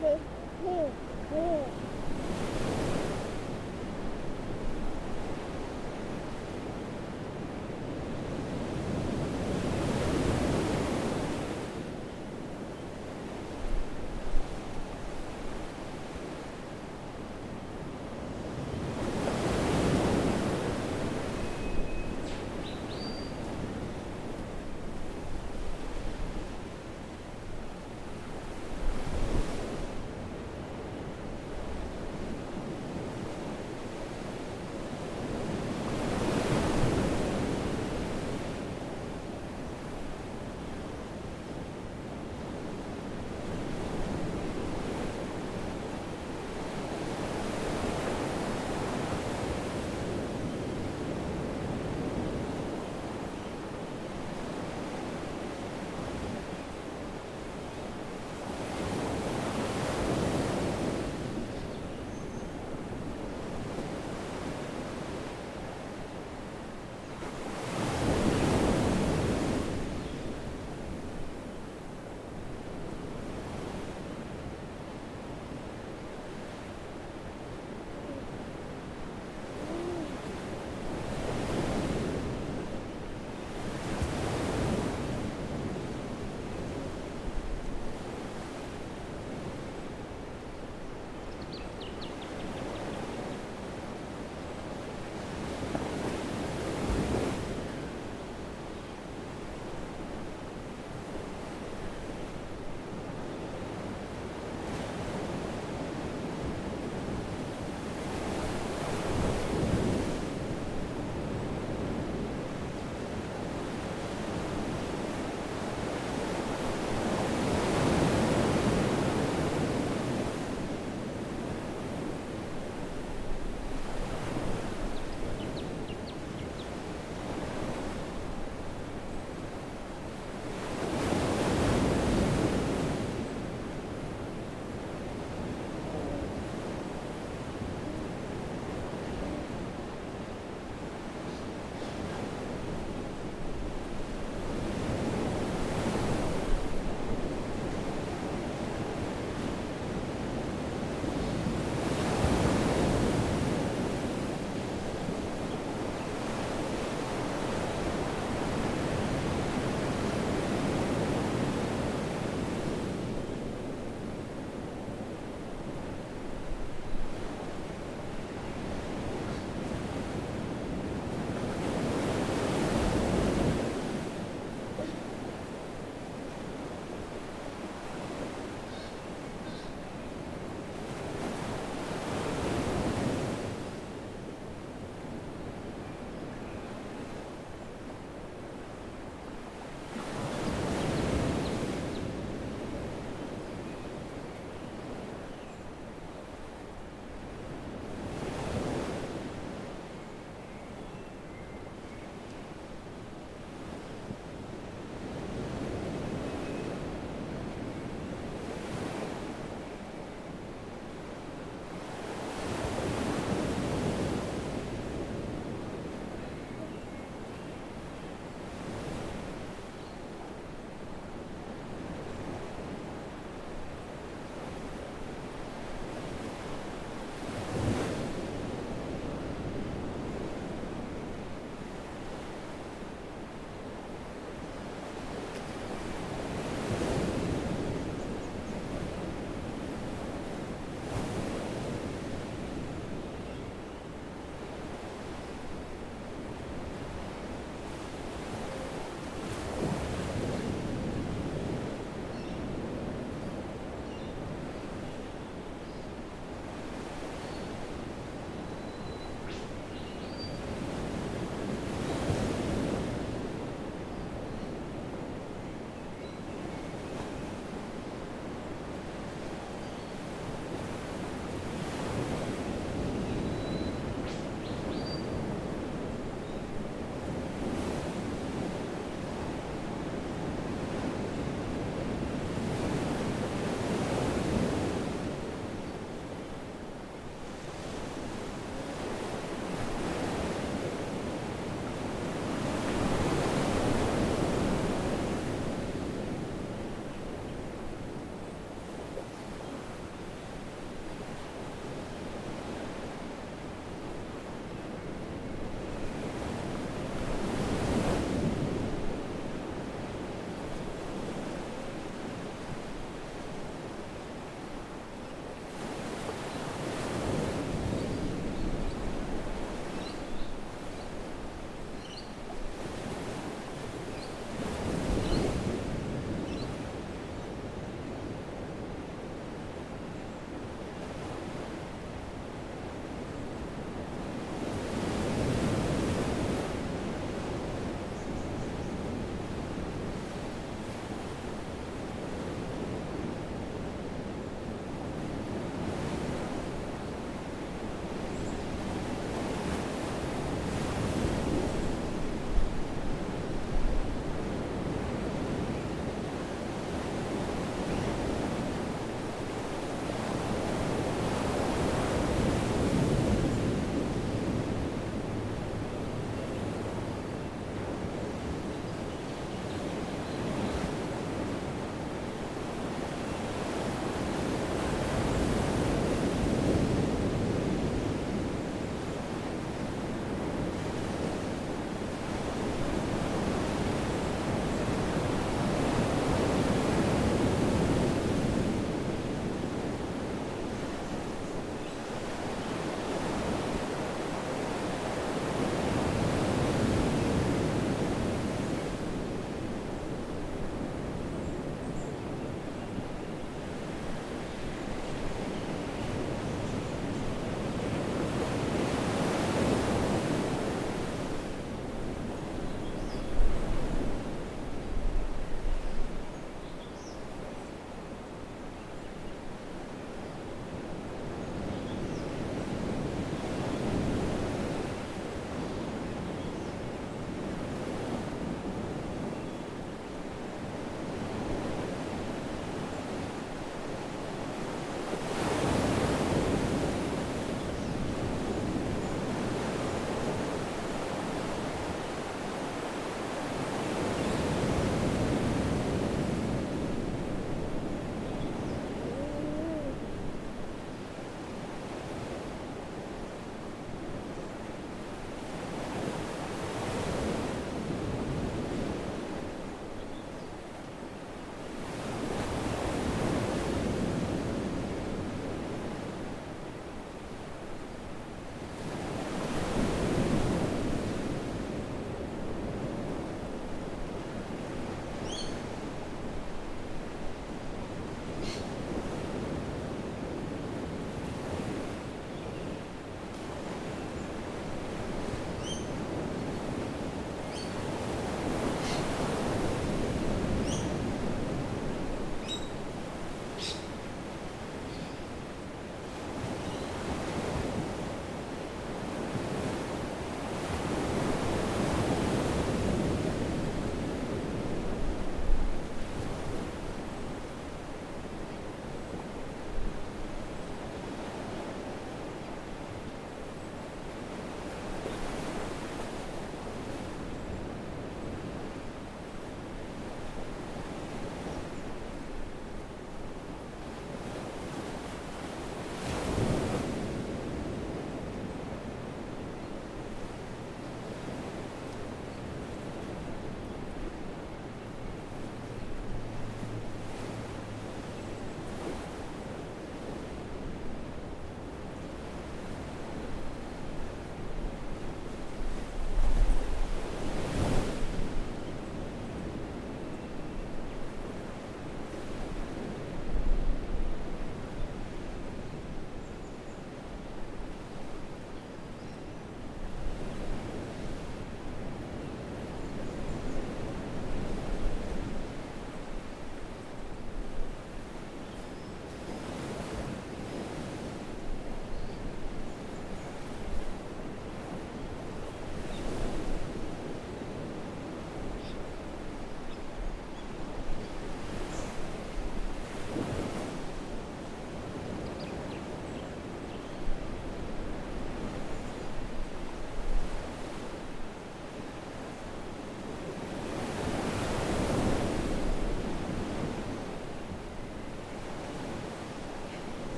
Big. 0.00 1.99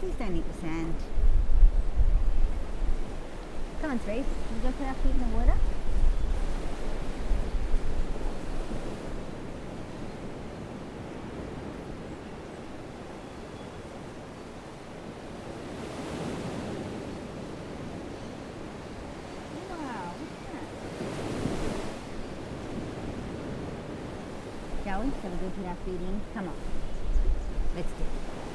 Don't 0.00 0.36
eat 0.36 0.46
the 0.52 0.60
sand. 0.60 0.94
Come 3.82 3.90
on, 3.90 3.98
Therese. 3.98 4.24
You 4.54 4.62
go 4.62 4.72
put 4.72 4.86
our 4.86 4.94
feet 4.94 5.14
in 5.14 5.18
the 5.18 5.36
water? 5.36 5.54
Shall 24.84 25.02
we? 25.02 25.10
Shall 25.20 25.30
we 25.30 25.36
go 25.36 25.50
put 25.56 25.66
our 25.66 25.76
feet 25.76 25.94
in? 25.94 26.20
Come 26.34 26.48
on. 26.48 26.54
Let's 27.74 27.88
do 27.92 28.04
it. 28.04 28.49